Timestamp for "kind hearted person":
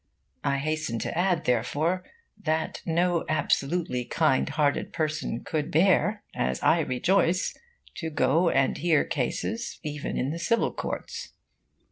4.03-5.43